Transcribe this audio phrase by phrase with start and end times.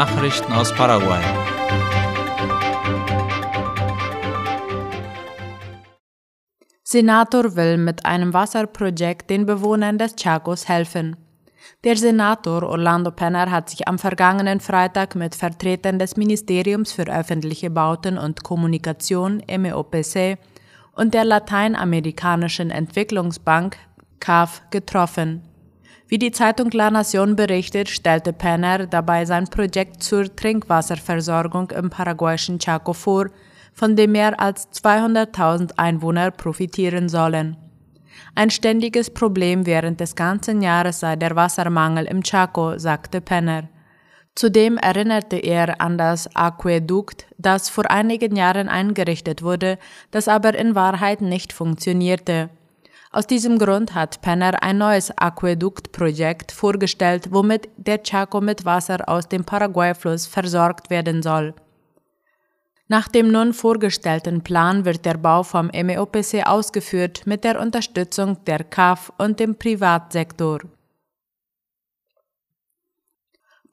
[0.00, 1.22] Nachrichten aus Paraguay.
[6.82, 11.16] Senator will mit einem Wasserprojekt den Bewohnern des Chacos helfen.
[11.84, 17.68] Der Senator Orlando Penner hat sich am vergangenen Freitag mit Vertretern des Ministeriums für öffentliche
[17.68, 20.38] Bauten und Kommunikation MEOPC
[20.96, 23.76] und der Lateinamerikanischen Entwicklungsbank
[24.18, 25.49] CAF getroffen.
[26.10, 32.58] Wie die Zeitung La Nación berichtet, stellte Penner dabei sein Projekt zur Trinkwasserversorgung im paraguayischen
[32.58, 33.26] Chaco vor,
[33.74, 37.56] von dem mehr als 200.000 Einwohner profitieren sollen.
[38.34, 43.68] Ein ständiges Problem während des ganzen Jahres sei der Wassermangel im Chaco, sagte Penner.
[44.34, 49.78] Zudem erinnerte er an das Aquädukt, das vor einigen Jahren eingerichtet wurde,
[50.10, 52.50] das aber in Wahrheit nicht funktionierte.
[53.12, 59.26] Aus diesem Grund hat Penner ein neues Aquäduktprojekt vorgestellt, womit der Chaco mit Wasser aus
[59.28, 61.52] dem Paraguay-Fluss versorgt werden soll.
[62.86, 68.62] Nach dem nun vorgestellten Plan wird der Bau vom MEOPC ausgeführt mit der Unterstützung der
[68.62, 70.60] CAF und dem Privatsektor.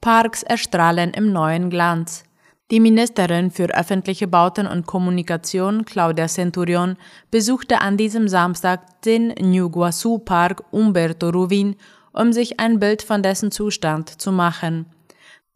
[0.00, 2.24] Parks erstrahlen im neuen Glanz.
[2.70, 6.98] Die Ministerin für öffentliche Bauten und Kommunikation, Claudia Centurion,
[7.30, 11.76] besuchte an diesem Samstag den New Guasu Park Umberto Ruvin,
[12.12, 14.84] um sich ein Bild von dessen Zustand zu machen.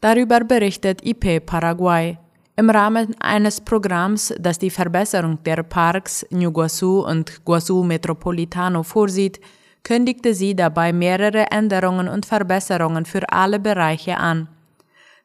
[0.01, 2.17] Darüber berichtet IP Paraguay.
[2.55, 9.39] Im Rahmen eines Programms, das die Verbesserung der Parks New Guasu und Guasu Metropolitano vorsieht,
[9.83, 14.47] kündigte sie dabei mehrere Änderungen und Verbesserungen für alle Bereiche an.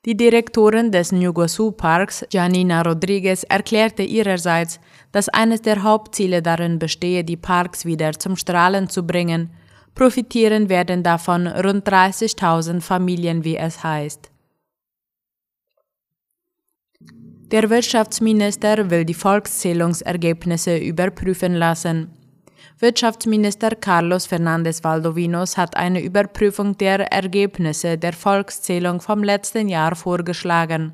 [0.04, 4.78] Die Direktorin des Nguasu Parks, Janina Rodriguez, erklärte ihrerseits,
[5.10, 9.50] dass eines der Hauptziele darin bestehe, die Parks wieder zum Strahlen zu bringen.
[9.96, 14.30] Profitieren werden davon rund 30.000 Familien, wie es heißt.
[17.50, 22.17] Der Wirtschaftsminister will die Volkszählungsergebnisse überprüfen lassen.
[22.80, 30.92] Wirtschaftsminister Carlos Fernández Valdovinos hat eine Überprüfung der Ergebnisse der Volkszählung vom letzten Jahr vorgeschlagen.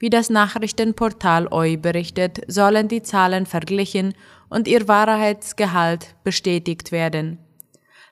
[0.00, 4.14] Wie das Nachrichtenportal OI berichtet, sollen die Zahlen verglichen
[4.48, 7.38] und ihr Wahrheitsgehalt bestätigt werden.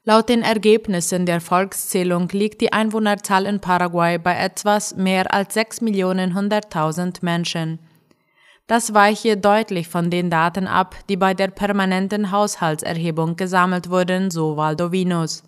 [0.04, 5.80] Laut den Ergebnissen der Volkszählung liegt die Einwohnerzahl in Paraguay bei etwas mehr als 6
[5.80, 7.80] Millionen 100.000 Menschen.
[8.66, 14.56] Das weiche deutlich von den Daten ab, die bei der permanenten Haushaltserhebung gesammelt wurden, so
[14.56, 15.42] Valdovinos.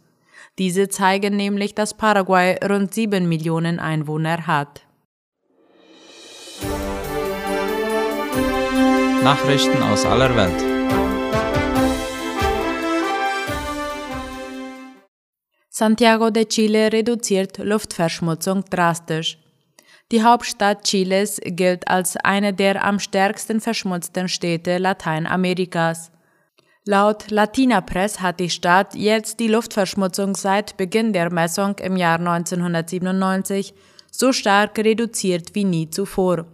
[0.58, 4.82] Diese zeigen nämlich, dass Paraguay rund 7 Millionen Einwohner hat.
[9.22, 10.76] Nachrichten aus aller Welt.
[15.70, 19.38] Santiago de Chile reduziert Luftverschmutzung drastisch.
[20.12, 26.12] Die Hauptstadt Chiles gilt als eine der am stärksten verschmutzten Städte Lateinamerikas.
[26.84, 32.20] Laut Latina Press hat die Stadt jetzt die Luftverschmutzung seit Beginn der Messung im Jahr
[32.20, 33.74] 1997
[34.12, 36.46] so stark reduziert wie nie zuvor.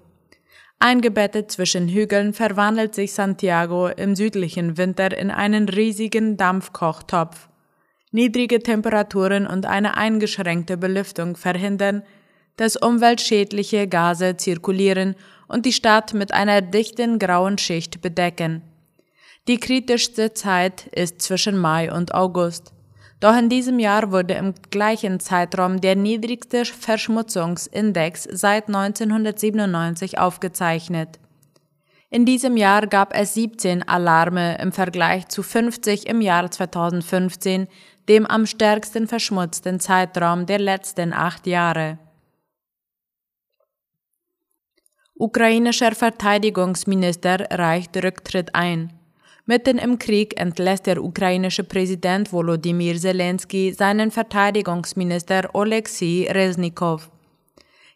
[0.79, 7.51] Eingebettet zwischen Hügeln verwandelt sich Santiago im südlichen Winter in einen riesigen Dampfkochtopf.
[8.13, 12.03] Niedrige Temperaturen und eine eingeschränkte Belüftung verhindern,
[12.57, 15.17] dass umweltschädliche Gase zirkulieren
[15.49, 18.63] und die Stadt mit einer dichten grauen Schicht bedecken.
[19.49, 22.73] Die kritischste Zeit ist zwischen Mai und August.
[23.19, 31.21] Doch in diesem Jahr wurde im gleichen Zeitraum der niedrigste Verschmutzungsindex seit 1997 aufgezeichnet.
[32.11, 37.69] In diesem Jahr gab es 17 Alarme im Vergleich zu 50 im Jahr 2015,
[38.09, 41.99] dem am stärksten verschmutzten Zeitraum der letzten acht Jahre.
[45.23, 48.93] Ukrainischer Verteidigungsminister reicht Rücktritt ein.
[49.47, 57.09] Mitten im Krieg entlässt der ukrainische Präsident Volodymyr Zelensky seinen Verteidigungsminister Oleksiy Reznikov.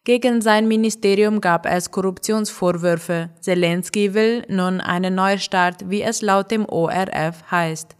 [0.04, 3.30] Gegen sein Ministerium gab es Korruptionsvorwürfe.
[3.40, 7.96] Zelensky will nun einen Neustart, wie es laut dem ORF heißt.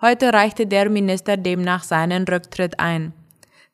[0.00, 3.12] Heute reichte der Minister demnach seinen Rücktritt ein.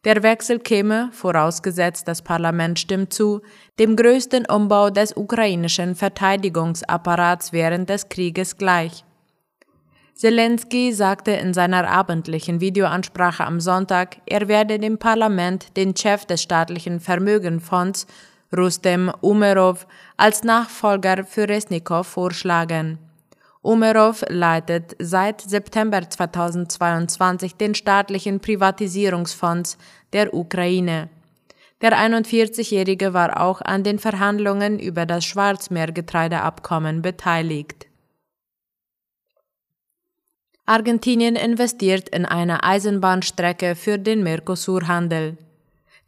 [0.04, 3.40] Der Wechsel käme, vorausgesetzt das Parlament stimmt zu,
[3.78, 9.04] dem größten Umbau des ukrainischen Verteidigungsapparats während des Krieges gleich.
[10.14, 16.42] Zelensky sagte in seiner abendlichen Videoansprache am Sonntag, er werde dem Parlament den Chef des
[16.42, 18.06] staatlichen Vermögenfonds,
[18.54, 22.98] Rustem Umerov, als Nachfolger für Resnikow vorschlagen.
[23.62, 29.78] Umerov leitet seit September 2022 den staatlichen Privatisierungsfonds
[30.12, 31.08] der Ukraine.
[31.80, 37.86] Der 41-Jährige war auch an den Verhandlungen über das Schwarzmeergetreideabkommen beteiligt.
[40.66, 45.36] Argentinien investiert in eine Eisenbahnstrecke für den Mercosur-Handel.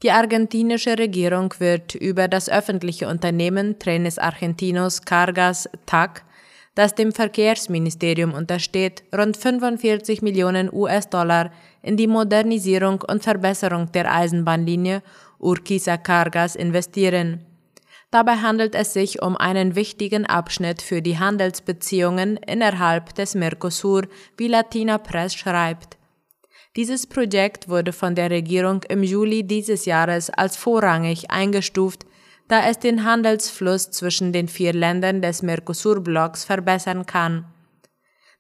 [0.03, 6.25] Die argentinische Regierung wird über das öffentliche Unternehmen Trenes Argentinos Cargas TAC,
[6.75, 11.51] das dem Verkehrsministerium untersteht, rund 45 Millionen US-Dollar
[11.83, 15.03] in die Modernisierung und Verbesserung der Eisenbahnlinie
[15.39, 17.45] Urquiza Cargas investieren.
[18.11, 24.03] Dabei handelt es sich um einen wichtigen Abschnitt für die Handelsbeziehungen innerhalb des Mercosur,
[24.37, 25.97] wie Latina Press schreibt.
[26.77, 32.05] Dieses Projekt wurde von der Regierung im Juli dieses Jahres als vorrangig eingestuft,
[32.49, 37.47] da es den Handelsfluss zwischen den vier Ländern des Mercosur-Blocks verbessern kann.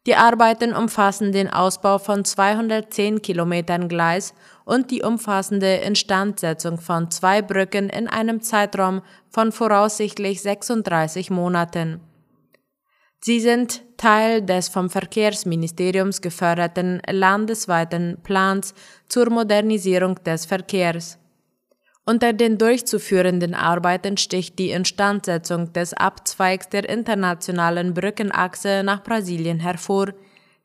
[0.06, 4.34] Die Arbeiten umfassen den Ausbau von 210 Kilometern Gleis
[4.66, 12.00] und die umfassende Instandsetzung von zwei Brücken in einem Zeitraum von voraussichtlich 36 Monaten.
[13.20, 18.74] Sie sind Teil des vom Verkehrsministeriums geförderten landesweiten Plans
[19.08, 21.18] zur Modernisierung des Verkehrs.
[22.06, 30.12] Unter den durchzuführenden Arbeiten sticht die Instandsetzung des Abzweigs der internationalen Brückenachse nach Brasilien hervor,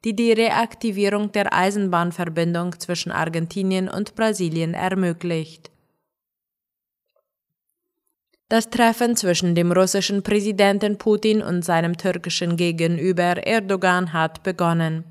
[0.03, 5.71] die die Reaktivierung der Eisenbahnverbindung zwischen Argentinien und Brasilien ermöglicht.
[8.50, 15.03] Das Treffen zwischen dem russischen Präsidenten Putin und seinem türkischen Gegenüber Erdogan hat begonnen.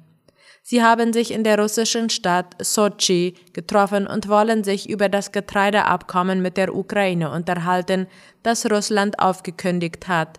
[0.70, 6.43] Sie haben sich in der russischen Stadt Sochi getroffen und wollen sich über das Getreideabkommen
[6.43, 8.06] mit der Ukraine unterhalten,
[8.43, 10.38] das Russland aufgekündigt hat.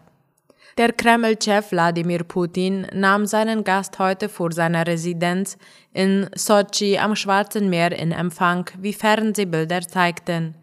[0.78, 5.58] Der Kreml-Chef Wladimir Putin nahm seinen Gast heute vor seiner Residenz
[5.94, 10.54] in Sochi am Schwarzen Meer in Empfang, wie Fernsehbilder zeigten.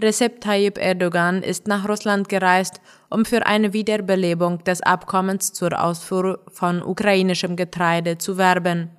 [0.00, 2.80] Recep Tayyip Erdogan ist nach Russland gereist,
[3.10, 8.90] um für eine Wiederbelebung des Abkommens zur Ausfuhr von ukrainischem Getreide zu werben.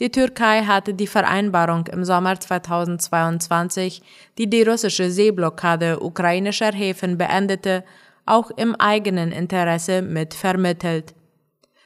[0.00, 4.02] Die Türkei hatte die Vereinbarung im Sommer 2022,
[4.38, 7.84] die die russische Seeblockade ukrainischer Häfen beendete,
[8.24, 11.14] auch im eigenen Interesse mit vermittelt.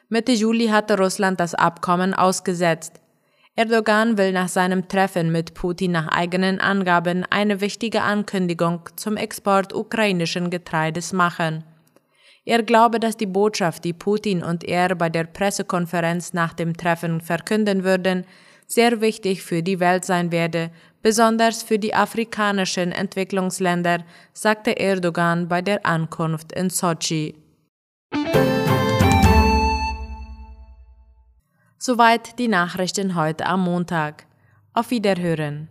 [0.08, 3.00] Mitte Juli hatte Russland das Abkommen ausgesetzt.
[3.56, 9.72] Erdogan will nach seinem Treffen mit Putin nach eigenen Angaben eine wichtige Ankündigung zum Export
[9.72, 11.62] ukrainischen Getreides machen.
[12.44, 17.20] Er glaube, dass die Botschaft, die Putin und er bei der Pressekonferenz nach dem Treffen
[17.20, 18.24] verkünden würden,
[18.66, 25.62] sehr wichtig für die Welt sein werde, besonders für die afrikanischen Entwicklungsländer, sagte Erdogan bei
[25.62, 27.44] der Ankunft in Sochi.
[31.78, 34.26] Soweit die Nachrichten heute am Montag.
[34.72, 35.68] Auf Wiederhören.